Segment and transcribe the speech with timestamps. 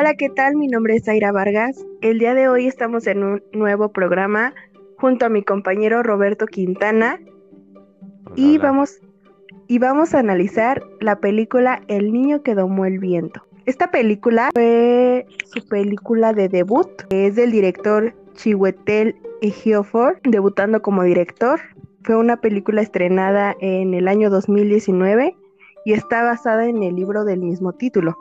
[0.00, 0.54] Hola, ¿qué tal?
[0.54, 1.84] Mi nombre es Zaira Vargas.
[2.02, 4.54] El día de hoy estamos en un nuevo programa
[4.96, 7.18] junto a mi compañero Roberto Quintana
[8.36, 9.00] y vamos
[9.66, 13.42] y vamos a analizar la película El niño que domó el viento.
[13.66, 21.58] Esta película fue su película de debut, es del director Chiwetel Ejiofor, debutando como director.
[22.04, 25.34] Fue una película estrenada en el año 2019
[25.84, 28.16] y está basada en el libro del mismo título.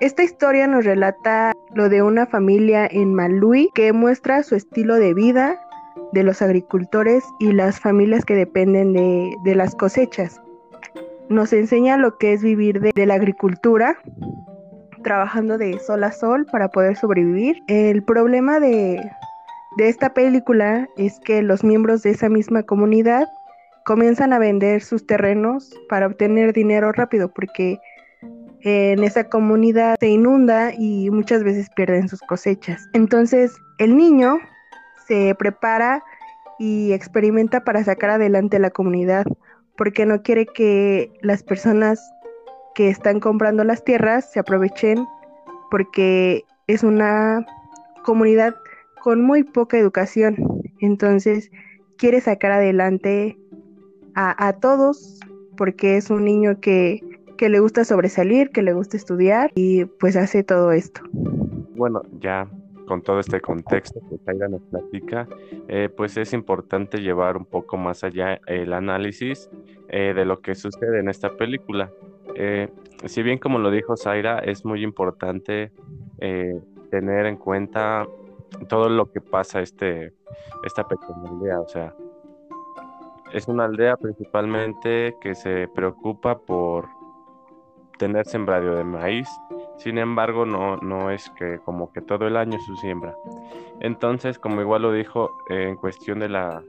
[0.00, 5.14] Esta historia nos relata lo de una familia en Malui que muestra su estilo de
[5.14, 5.60] vida
[6.12, 10.40] de los agricultores y las familias que dependen de, las cosechas.
[11.28, 13.96] Nos enseña lo que es vivir de la agricultura
[15.04, 17.62] trabajando de sol a sol para poder sobrevivir.
[17.68, 19.00] El problema de,
[19.78, 23.28] esta película es que los miembros de esa misma comunidad
[23.84, 27.78] comienzan a vender sus terrenos para obtener dinero rápido porque
[28.64, 32.88] en esa comunidad se inunda y muchas veces pierden sus cosechas.
[32.94, 34.38] Entonces el niño
[35.06, 36.02] se prepara
[36.58, 39.26] y experimenta para sacar adelante la comunidad
[39.76, 42.00] porque no quiere que las personas
[42.74, 45.06] que están comprando las tierras se aprovechen
[45.70, 47.44] porque es una
[48.02, 48.54] comunidad
[49.02, 50.36] con muy poca educación.
[50.80, 51.50] Entonces
[51.98, 53.36] quiere sacar adelante
[54.14, 55.20] a, todos
[55.56, 57.00] porque es un niño que,
[57.36, 61.00] que le gusta sobresalir, que le gusta estudiar y pues hace todo esto.
[61.76, 62.48] Bueno, ya
[62.86, 65.26] con todo este contexto que Taira nos platica,
[65.68, 69.48] eh, pues es importante llevar un poco más allá el análisis
[69.88, 71.90] eh, de lo que sucede en esta película.
[72.34, 72.68] Eh,
[73.06, 75.72] si bien como lo dijo Zaira, es muy importante
[76.18, 76.60] eh,
[76.90, 78.06] tener en cuenta
[78.68, 80.12] todo lo que pasa este,
[80.64, 81.60] esta pequeña aldea.
[81.60, 81.94] O sea,
[83.32, 86.86] es una aldea principalmente que se preocupa por
[87.98, 89.28] tener sembradío de maíz.
[89.78, 93.14] Sin embargo, no, no es que como que todo el año su siembra.
[93.80, 96.62] Entonces, como igual lo dijo en cuestión de la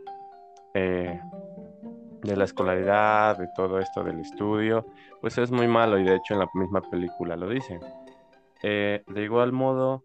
[2.25, 4.86] de la escolaridad, de todo esto del estudio,
[5.22, 7.80] pues es muy malo y de hecho en la misma película lo dicen.
[8.63, 10.03] Eh, de igual modo,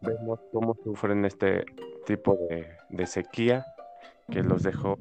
[0.00, 1.64] vemos cómo sufren este
[2.04, 3.64] tipo de, sequía
[4.30, 4.98] que los dejó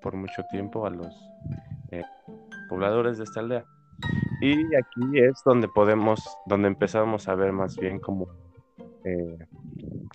[0.00, 1.14] por mucho tiempo a los
[1.90, 2.04] eh,
[2.68, 3.64] pobladores de esta aldea.
[4.40, 8.28] Y aquí es donde podemos, donde empezamos a ver más bien como,
[9.04, 9.38] eh,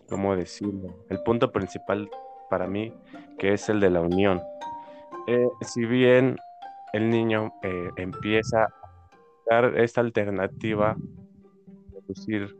[0.09, 0.95] ¿cómo decirlo?
[1.09, 2.09] El punto principal
[2.49, 2.91] para mí,
[3.37, 4.41] que es el de la unión.
[5.27, 6.37] Eh, si bien
[6.93, 8.69] el niño eh, empieza a
[9.49, 12.57] dar esta alternativa de producir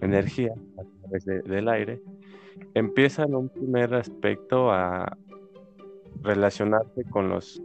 [0.00, 2.02] energía a través del aire,
[2.74, 5.16] empieza en un primer aspecto a
[6.22, 7.62] relacionarse con los,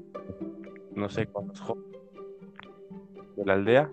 [0.94, 1.89] no sé, con los jóvenes
[3.40, 3.90] de la aldea.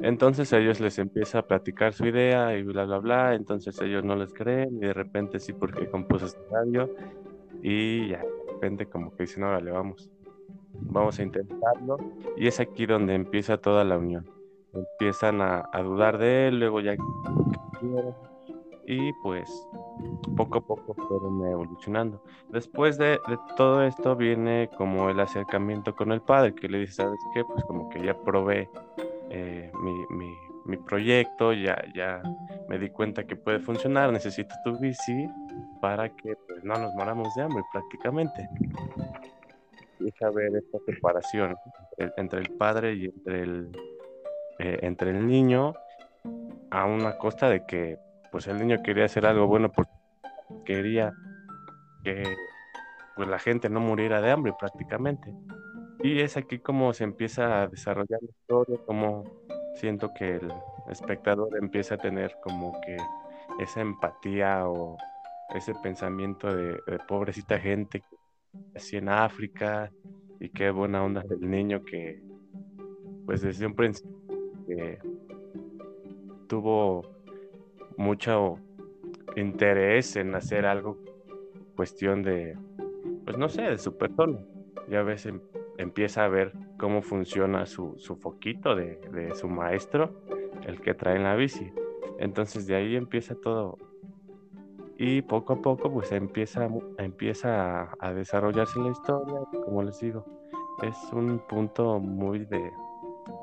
[0.00, 3.34] Entonces ellos les empieza a platicar su idea y bla, bla, bla.
[3.34, 6.90] Entonces ellos no les creen y de repente sí porque compuso este radio
[7.62, 8.22] y ya
[8.58, 10.10] repente como que dicen, le vamos,
[10.72, 11.96] vamos a intentarlo.
[12.36, 14.28] Y es aquí donde empieza toda la unión.
[14.72, 16.96] Empiezan a, dudar de él, luego ya
[18.86, 19.48] y pues
[20.36, 22.22] poco a poco fueron evolucionando.
[22.50, 23.18] Después de,
[23.56, 27.44] todo esto viene como el acercamiento con el padre, que le dice, ¿sabes qué?
[27.44, 28.68] Pues como que ya probé
[29.30, 30.26] eh, mi,
[30.66, 32.22] mi, proyecto, ya, ya
[32.68, 35.26] me di cuenta que puede funcionar, necesito tu bici
[35.80, 38.48] para que pues, no nos moramos de hambre prácticamente.
[39.98, 41.56] Deja ver esta separación
[42.16, 43.70] entre el padre y entre el,
[44.58, 45.74] eh, entre el niño
[46.70, 47.98] a una costa de que
[48.30, 49.90] pues el niño quería hacer algo bueno porque
[50.64, 51.12] quería
[52.04, 52.22] que
[53.16, 55.34] pues la gente no muriera de hambre prácticamente.
[56.02, 59.24] Y es aquí como se empieza a desarrollar la historia, como
[59.74, 60.52] siento que el
[60.88, 62.96] espectador empieza a tener como que
[63.58, 64.96] esa empatía o
[65.54, 68.02] ese pensamiento de, pobrecita gente
[68.74, 69.90] así en África
[70.40, 72.22] y qué buena onda del niño que
[73.26, 74.16] pues desde un principio
[76.48, 77.17] tuvo
[77.98, 78.58] mucho
[79.36, 80.96] interés en hacer algo
[81.76, 82.56] cuestión de
[83.24, 84.38] pues no sé de su persona.
[84.88, 85.40] Ya ves em,
[85.76, 90.14] empieza a ver cómo funciona su, su foquito de, de su maestro
[90.66, 91.70] el que trae en la bici.
[92.18, 93.76] Entonces de ahí empieza todo.
[94.96, 96.68] Y poco a poco pues empieza,
[96.98, 100.24] empieza a, desarrollarse la historia, como les digo,
[100.82, 102.72] es un punto muy de,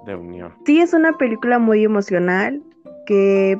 [0.05, 0.53] de unión.
[0.65, 2.61] Sí, es una película muy emocional
[3.05, 3.57] que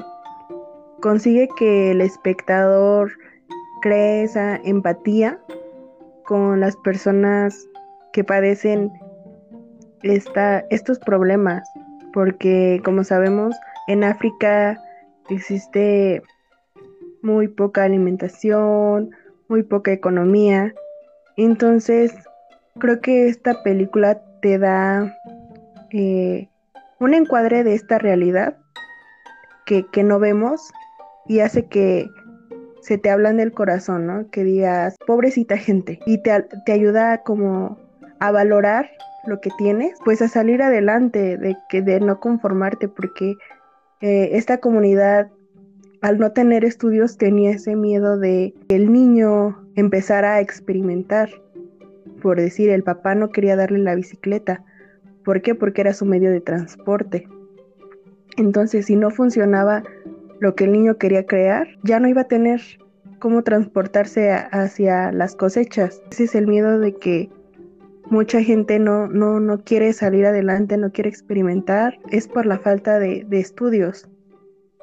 [1.02, 3.12] consigue que el espectador
[3.82, 5.40] cree esa empatía
[6.26, 7.68] con las personas
[8.14, 8.92] que padecen
[10.04, 11.68] esta, estos problemas,
[12.14, 13.56] porque como sabemos,
[13.88, 14.82] en África
[15.30, 16.22] existe
[17.22, 19.12] muy poca alimentación,
[19.48, 20.74] muy poca economía.
[21.38, 22.14] Entonces,
[22.80, 25.16] creo que esta película te da
[25.92, 26.48] eh,
[27.00, 28.58] un encuadre de esta realidad
[29.66, 30.72] que, que, no vemos
[31.28, 32.08] y hace que
[32.82, 34.30] se te hablan del corazón, ¿no?
[34.30, 37.78] Que digas, pobrecita gente, y te, te ayuda como
[38.20, 38.90] a valorar
[39.26, 43.36] lo que tienes, pues a salir adelante, de que de no conformarte, porque
[44.02, 45.32] eh, esta comunidad
[46.02, 51.30] al no tener estudios tenía ese miedo de que el niño empezara a experimentar.
[52.22, 54.64] Por decir, el papá no quería darle la bicicleta.
[55.24, 55.56] ¿Por qué?
[55.56, 57.28] Porque era su medio de transporte.
[58.38, 59.84] Entonces, si no funcionaba
[60.40, 62.62] lo que el niño quería crear, ya no iba a tener
[63.20, 66.02] cómo transportarse hacia las cosechas.
[66.12, 67.30] Ese es el miedo de que
[68.10, 73.00] mucha gente no, no, no quiere salir adelante, no quiere experimentar, es por la falta
[73.00, 74.08] de, estudios.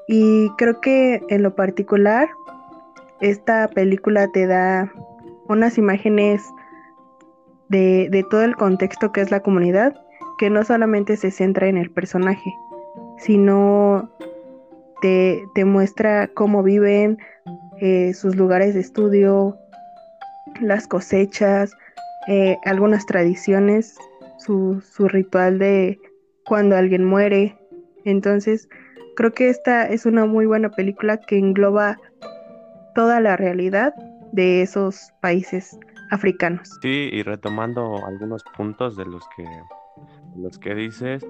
[0.09, 2.29] Y creo que en lo particular,
[3.21, 4.93] esta película te da
[5.49, 6.43] unas imágenes
[7.69, 9.95] de, de, todo el contexto que es la comunidad,
[10.39, 12.53] que no solamente se centra en el personaje,
[13.19, 14.11] sino
[15.03, 17.19] te, muestra cómo viven,
[17.81, 19.59] eh, sus lugares de estudio,
[20.61, 21.73] las cosechas,
[22.29, 23.99] eh, algunas tradiciones,
[24.39, 25.99] su, su ritual de
[26.47, 27.59] cuando alguien muere.
[28.05, 28.69] Entonces,
[29.17, 31.99] creo que esta es una muy buena película que engloba
[32.95, 33.95] toda la realidad
[34.33, 35.79] de esos países
[36.11, 36.71] africanos.
[36.81, 39.45] Sí, y retomando algunos puntos de los que,
[40.37, 41.27] los que dices,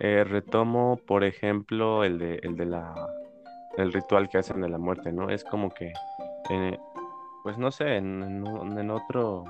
[0.00, 2.94] eh, retomo, por ejemplo, el de, el de la
[3.76, 5.30] el ritual que hacen de la muerte, ¿no?
[5.30, 5.92] Es como que,
[6.50, 6.78] eh,
[7.42, 9.44] pues no sé, en, en, otro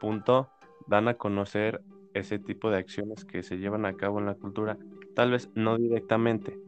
[0.00, 0.48] punto
[0.86, 1.82] dan a conocer
[2.14, 4.76] ese tipo de acciones que se llevan a cabo en la cultura,
[5.14, 6.58] tal vez no directamente,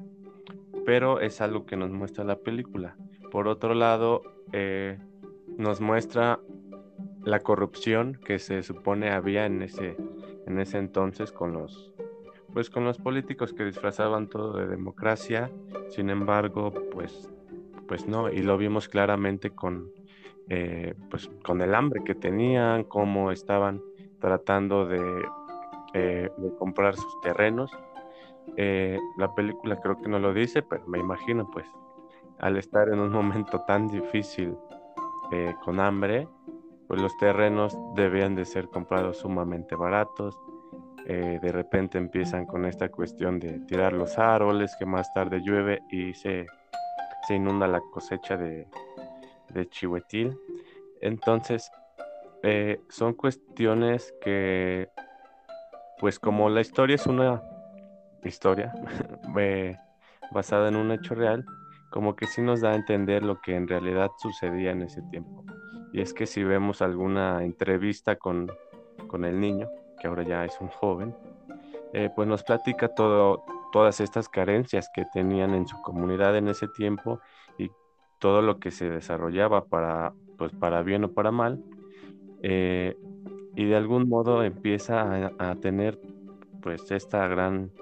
[0.84, 2.96] pero es algo que nos muestra la película.
[3.30, 4.98] Por otro lado, eh,
[5.56, 6.40] nos muestra
[7.24, 9.96] la corrupción que se supone había en ese,
[10.46, 11.93] en ese entonces con los,
[12.54, 15.50] pues con los políticos que disfrazaban todo de democracia,
[15.90, 17.28] sin embargo, pues,
[17.88, 19.90] pues no, y lo vimos claramente con,
[20.48, 23.82] eh, pues con el hambre que tenían, cómo estaban
[24.20, 25.02] tratando de,
[25.94, 27.72] eh, comprar sus terrenos.
[28.56, 31.66] Eh, la película creo que no lo dice, pero me imagino pues
[32.38, 34.56] al estar en un momento tan difícil
[35.64, 36.28] con hambre,
[36.86, 40.38] pues los terrenos debían de ser comprados sumamente baratos.
[41.06, 46.14] De repente empiezan con esta cuestión de tirar los árboles, que más tarde llueve y
[46.14, 46.46] se,
[47.26, 48.66] se inunda la cosecha de,
[49.50, 50.36] de Chihuetil.
[51.00, 51.70] Entonces,
[52.42, 54.90] eh, son cuestiones que,
[55.98, 57.42] pues como la historia es una
[58.22, 58.74] historia
[59.38, 59.76] eh,
[60.30, 61.44] basada en un hecho real,
[61.90, 65.44] como que sí nos da a entender lo que en realidad sucedía en ese tiempo.
[65.92, 68.50] Y es que si vemos alguna entrevista con,
[69.06, 69.68] con el niño,
[70.04, 71.14] que ahora ya es un joven,
[71.94, 77.20] eh, pues nos platica todas estas carencias que tenían en su comunidad en ese tiempo
[77.56, 77.70] y
[78.18, 81.58] todo lo que se desarrollaba para, pues para bien o para mal,
[82.42, 82.98] eh,
[83.56, 85.98] y de algún modo empieza a, tener
[86.60, 87.72] pues esta gran,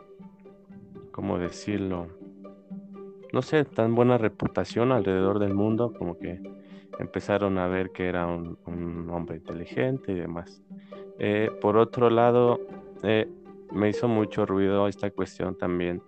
[1.11, 2.07] ¿cómo decirlo?
[3.33, 6.41] No sé, tan buena reputación alrededor del mundo, como que
[7.01, 10.63] empezaron a ver que era un, hombre inteligente y demás.
[11.25, 12.59] Eh, por otro lado,
[13.05, 13.31] eh,
[13.71, 16.03] me hizo mucho ruido esta cuestión también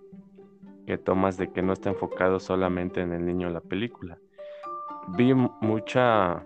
[0.85, 4.19] que tomas de que no está enfocado solamente en el niño la película,
[5.15, 6.45] vi mucha,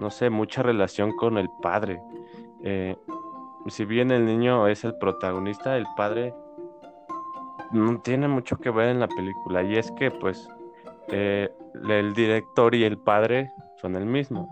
[0.00, 2.02] no sé, mucha relación con el padre.
[2.64, 2.96] Eh,
[3.68, 6.34] si bien el niño es el protagonista, el padre
[7.70, 9.62] no tiene mucho que ver en la película.
[9.62, 10.48] Y es que, pues,
[11.08, 14.48] el director y el padre son el mismo.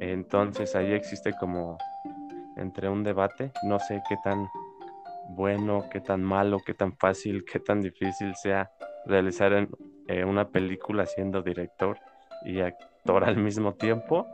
[0.00, 1.76] Entonces ahí existe como
[2.56, 3.52] entre un debate.
[3.64, 4.48] No sé qué tan
[5.28, 8.70] bueno, qué tan malo, qué tan fácil, qué tan difícil sea
[9.06, 9.68] realizar en,
[10.08, 11.98] eh, una película siendo director
[12.44, 14.26] y actor al mismo tiempo,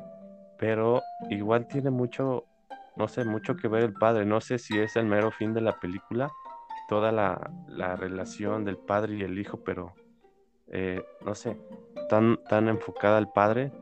[0.59, 2.45] pero igual tiene mucho,
[2.97, 4.25] no sé, mucho que ver el padre.
[4.25, 6.31] No sé si es el mero fin de la película,
[6.89, 7.39] toda la,
[7.97, 9.95] relación del padre y el hijo, pero
[10.69, 11.59] eh, no sé,
[12.09, 13.73] tan, tan enfocada al padre,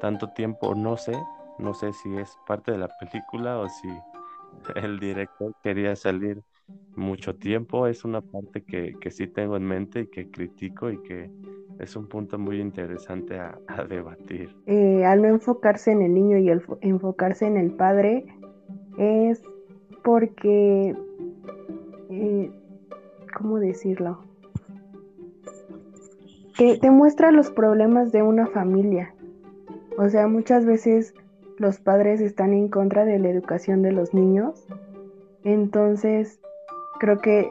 [0.00, 1.12] tanto tiempo, no sé,
[1.58, 3.88] no sé si es parte de la película o si
[4.76, 6.42] el director quería salir
[6.96, 11.00] mucho tiempo, es una parte que, que sí tengo en mente y que critico y
[11.02, 11.30] que
[11.78, 13.58] es un punto muy interesante a,
[13.88, 14.54] debatir.
[14.66, 18.26] Eh, al no enfocarse en el niño y enfocarse en el padre
[18.98, 19.42] es
[20.02, 20.96] porque,
[22.10, 22.50] eh,
[23.36, 24.26] ¿cómo decirlo?
[26.56, 29.14] que te muestra los problemas de una familia.
[29.98, 31.14] O sea, muchas veces
[31.58, 34.66] los padres están en contra de la educación de los niños.
[35.44, 36.40] Entonces,
[36.98, 37.50] creo que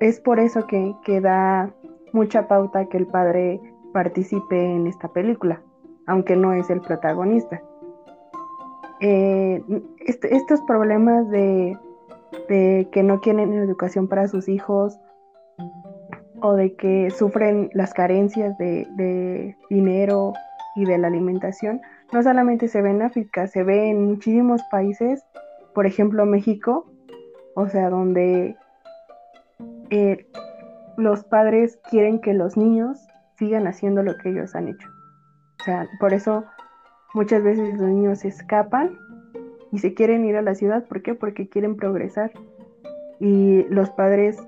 [0.00, 1.72] es por eso que, que da
[2.12, 3.60] mucha pauta que el padre
[3.92, 5.62] participe en esta película,
[6.06, 7.62] aunque no es el protagonista.
[9.04, 9.60] Eh,
[10.06, 11.76] estos problemas de,
[12.48, 14.96] que no quieren educación para sus hijos
[16.40, 20.34] o de que sufren las carencias de, dinero
[20.76, 21.80] y de la alimentación,
[22.12, 25.24] no solamente se ve en África, se ve en muchísimos países,
[25.74, 26.86] por ejemplo México,
[27.54, 28.56] o sea, donde
[29.90, 30.26] eh,
[30.96, 34.88] los padres quieren que los niños sigan haciendo lo que ellos han hecho.
[35.60, 36.44] O sea, por eso
[37.14, 38.98] muchas veces los niños escapan
[39.70, 40.84] y se quieren ir a la ciudad.
[40.84, 41.14] ¿Por qué?
[41.14, 42.32] Porque quieren progresar.
[43.20, 44.42] Y los padres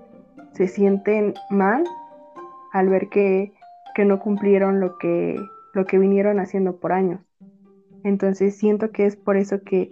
[0.52, 1.84] se sienten mal
[2.72, 3.52] al ver que,
[4.04, 5.36] no cumplieron lo que,
[5.74, 7.20] lo que vinieron haciendo por años.
[8.02, 9.90] Entonces siento que es por eso que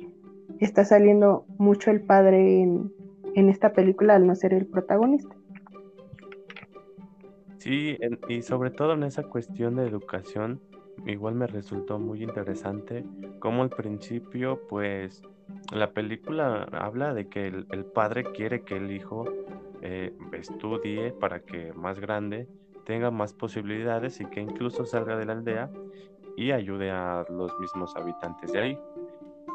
[0.60, 2.92] está saliendo mucho el padre en,
[3.34, 5.34] en esta película al no ser el protagonista.
[7.58, 7.96] Sí,
[8.28, 10.60] y sobre todo en esa cuestión de educación,
[11.06, 13.04] igual me resultó muy interesante
[13.38, 15.22] como al principio, pues
[15.72, 19.24] la película habla de que el, padre quiere que el hijo
[19.80, 22.48] eh, estudie para que más grande
[22.84, 25.70] tenga más posibilidades y que incluso salga de la aldea
[26.36, 28.78] y ayude a los mismos habitantes de ahí.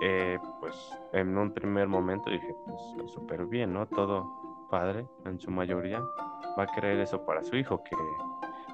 [0.02, 0.76] Eh, pues
[1.14, 3.88] en un primer momento dije, pues súper bien, ¿no?
[3.88, 4.28] Todo
[4.70, 6.00] padre en su mayoría
[6.58, 7.96] va a querer eso para su hijo, que,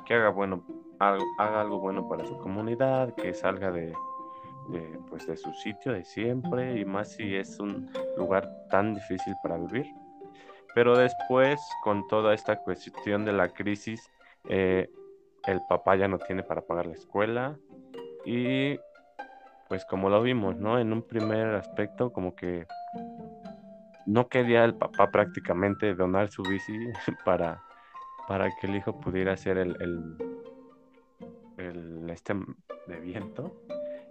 [0.06, 0.64] que haga bueno,
[1.00, 3.94] haga algo bueno para su comunidad, que salga de,
[4.70, 9.36] de, pues de su sitio de siempre y más si es un lugar tan difícil
[9.42, 9.86] para vivir.
[10.76, 14.10] Pero después, con toda esta cuestión de la crisis,
[14.50, 14.90] eh,
[15.46, 17.58] el papá ya no tiene para pagar la escuela
[18.26, 18.80] y
[19.68, 20.80] pues como lo vimos, ¿no?
[20.80, 22.68] En un primer aspecto como que
[24.06, 26.78] no quería el papá prácticamente donar su bici
[27.26, 27.64] para,
[28.28, 29.76] para que el hijo pudiera hacer el,
[31.58, 32.36] el, este
[32.88, 33.56] de viento.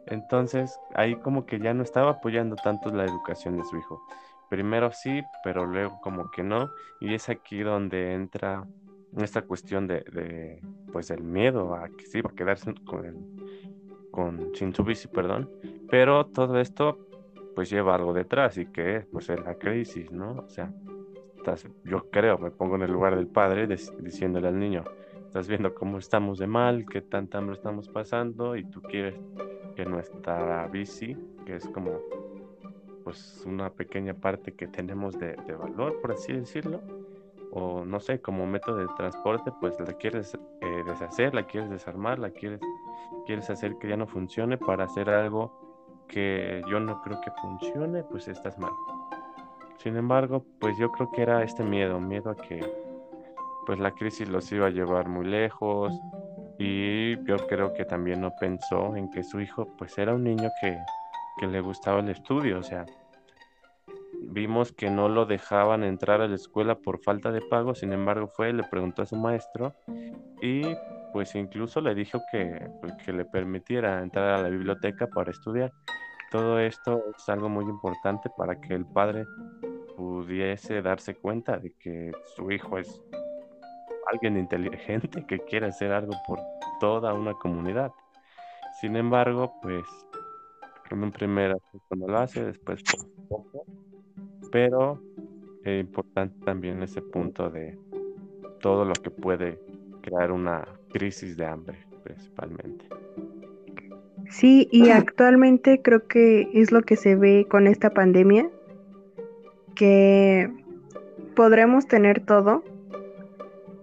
[0.06, 4.02] Entonces ahí como que ya no estaba apoyando tanto la educación de su hijo.
[4.48, 6.70] Primero sí, pero luego como que no.
[7.00, 8.66] Y es aquí donde entra
[9.18, 10.60] esta cuestión de,
[10.92, 13.26] pues el miedo a que sí va a quedarse con,
[14.10, 15.50] con sin su bici, perdón.
[15.90, 16.98] Pero todo esto
[17.54, 20.32] pues lleva algo detrás y que pues es la crisis, ¿no?
[20.32, 20.72] O sea,
[21.84, 24.84] yo creo, me pongo en el lugar del padre diciéndole al niño,
[25.26, 29.16] estás viendo cómo estamos de mal, qué tanta hambre estamos pasando y tú quieres
[29.74, 32.00] que nuestra bici, que es como
[33.02, 36.80] pues una pequeña parte que tenemos de, valor, por así decirlo,
[37.54, 42.18] o no sé, como método de transporte, pues la quieres eh, deshacer, la quieres desarmar,
[42.18, 42.60] la quieres,
[43.26, 45.52] quieres hacer que ya no funcione para hacer algo
[46.08, 48.72] que yo no creo que funcione, pues estás mal.
[49.76, 52.60] Sin embargo, pues yo creo que era este miedo, miedo a que
[53.66, 55.92] pues la crisis los iba a llevar muy lejos
[56.58, 60.50] y yo creo que también no pensó en que su hijo pues era un niño
[60.60, 60.78] que,
[61.38, 62.86] que le gustaba el estudio, o sea,
[64.32, 68.28] vimos que no lo dejaban entrar a la escuela por falta de pago, sin embargo
[68.28, 69.74] fue, le preguntó a su maestro
[70.40, 70.62] y
[71.12, 75.70] pues incluso le dijo que, pues, que le permitiera entrar a la biblioteca para estudiar.
[76.30, 79.26] Todo esto es algo muy importante para que el padre
[79.96, 83.02] pudiese darse cuenta de que su hijo es
[84.10, 86.40] alguien inteligente que quiere hacer algo por
[86.80, 87.92] toda una comunidad.
[88.80, 89.84] Sin embargo, pues
[90.90, 91.56] en un primer
[91.90, 92.82] no lo hace, después
[93.28, 93.66] poco
[94.52, 95.02] pero
[95.64, 97.76] es importante también ese punto de
[98.60, 99.58] todo lo que puede
[100.02, 102.84] crear una crisis de hambre principalmente.
[104.28, 108.48] Sí, y actualmente creo que es lo que se ve con esta pandemia,
[109.74, 110.50] que
[111.34, 112.62] podremos tener todo,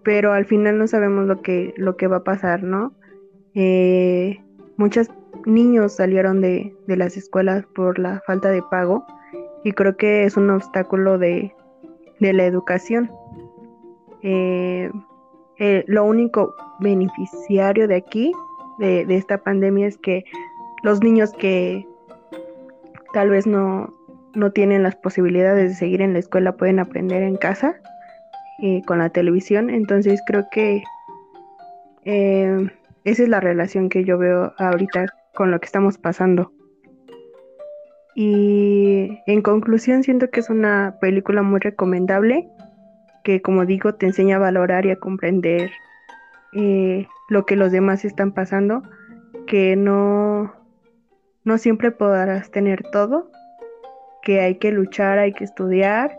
[0.04, 2.94] pero al final no sabemos lo que, lo que va a pasar, ¿no?
[3.54, 4.40] Eh,
[4.78, 5.10] muchos
[5.46, 9.06] niños salieron de, de las escuelas por la falta de pago
[9.64, 11.54] y creo que es un obstáculo de,
[12.20, 13.12] de la educación.
[14.22, 14.92] Eh,
[15.58, 18.32] eh, lo único beneficiario de aquí,
[18.78, 20.24] de, de, esta pandemia, es que
[20.84, 21.86] los niños que
[23.14, 23.94] tal vez no,
[24.34, 27.76] no tienen las posibilidades de seguir en la escuela pueden aprender en casa
[28.62, 29.70] eh, con la televisión.
[29.70, 30.84] Entonces creo que
[32.06, 36.52] esa es la relación que yo veo ahorita con lo que estamos pasando.
[38.22, 42.50] Y en conclusión, siento que es una película muy recomendable
[43.24, 45.72] que, como digo, te enseña a valorar y a comprender
[46.52, 48.84] eh, lo que los demás están pasando,
[49.48, 50.54] que no,
[51.46, 53.32] no siempre podrás tener todo,
[54.22, 56.12] que hay que luchar, hay que estudiar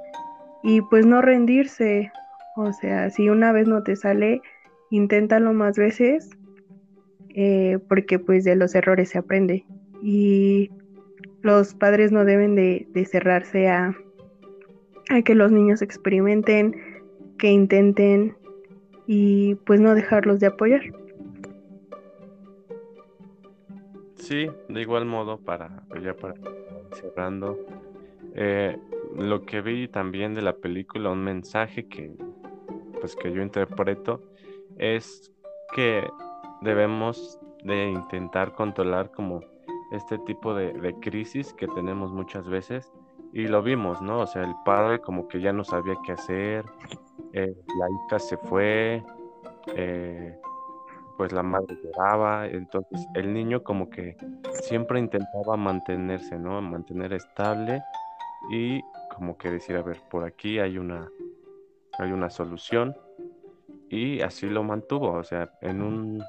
[0.62, 2.12] y pues no rendirse.
[2.56, 4.40] O sea, si una vez no te sale,
[4.88, 6.30] inténtalo más veces,
[7.34, 9.66] eh, porque pues de los errores se aprende.
[10.02, 10.70] Y
[11.42, 13.94] los padres no deben de, cerrarse a,
[15.08, 16.80] a que los niños experimenten,
[17.38, 18.36] que intenten
[19.06, 20.82] y pues no dejarlos de apoyar.
[24.16, 26.34] Sí, de igual modo para ya para
[26.92, 27.58] cerrando
[28.34, 28.76] eh,
[29.16, 32.12] lo que vi también de la película un mensaje que
[33.00, 34.22] pues que yo interpreto
[34.76, 35.32] es
[35.74, 36.06] que
[36.60, 39.40] debemos de intentar controlar como
[39.90, 42.92] este tipo de, crisis que tenemos muchas veces
[43.32, 44.20] y lo vimos, ¿no?
[44.20, 46.64] O sea, el padre como que ya no sabía qué hacer,
[47.32, 49.04] eh, la hija se fue,
[49.74, 50.38] eh,
[51.16, 54.16] pues la madre lloraba, entonces el niño como que
[54.52, 56.60] siempre intentaba mantenerse, ¿no?
[56.62, 57.82] Mantener estable
[58.50, 58.80] y
[59.14, 61.08] como que decir, a ver, por aquí hay una,
[61.98, 62.96] hay una solución
[63.88, 66.22] y así lo mantuvo, o sea, en un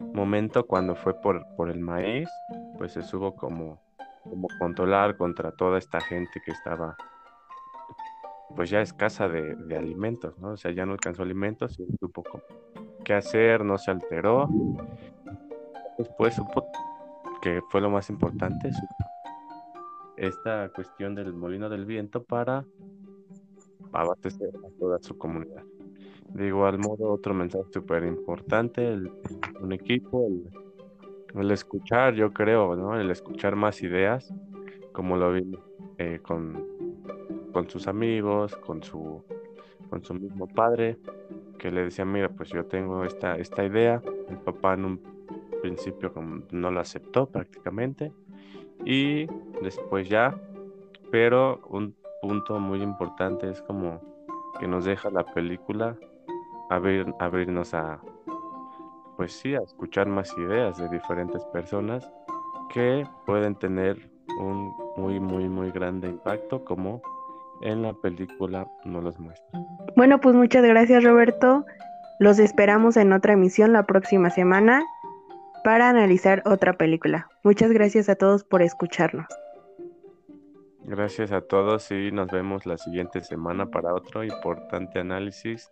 [0.00, 2.28] momento cuando fue por, por el maíz,
[2.76, 3.80] pues se supo como,
[4.22, 6.96] como controlar contra toda esta gente que estaba
[8.54, 10.52] pues ya escasa de, alimentos, ¿no?
[10.52, 12.22] O sea, ya no alcanzó alimentos y supo
[13.04, 14.48] qué hacer, no se alteró.
[15.98, 16.66] Después supo
[17.42, 18.70] que fue lo más importante,
[20.16, 22.64] esta cuestión del molino del viento para
[23.92, 25.62] abastecer a toda su comunidad.
[26.30, 28.98] De igual modo, otro mensaje súper importante,
[29.60, 30.28] un equipo,
[31.40, 32.98] el, escuchar, yo creo, ¿no?
[32.98, 34.32] El escuchar más ideas,
[34.92, 35.58] como lo vi
[35.98, 36.66] eh, con,
[37.52, 39.22] con sus amigos, con su,
[39.90, 40.98] con su mismo padre,
[41.58, 44.02] que le decía, mira, pues yo tengo esta, esta idea.
[44.28, 45.00] El papá en un
[45.62, 46.12] principio
[46.50, 48.12] no lo aceptó prácticamente.
[48.84, 49.26] Y
[49.62, 50.38] después ya,
[51.10, 54.00] pero un punto muy importante es como
[54.58, 55.96] que nos deja la película
[56.70, 58.00] abrir, abrirnos a,
[59.16, 62.08] pues sí, a escuchar más ideas de diferentes personas
[62.72, 67.00] que pueden tener un muy, muy, muy grande impacto como
[67.62, 69.60] en la película no los muestra.
[69.96, 71.64] Bueno, pues muchas gracias Roberto.
[72.18, 74.82] Los esperamos en otra emisión la próxima semana
[75.64, 77.28] para analizar otra película.
[77.44, 79.26] Muchas gracias a todos por escucharnos.
[80.84, 85.68] Gracias a todos y nos vemos la siguiente semana para otro importante análisis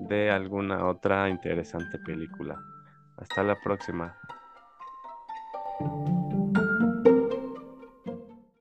[0.00, 2.62] de alguna otra interesante película.
[3.16, 4.16] Hasta la próxima.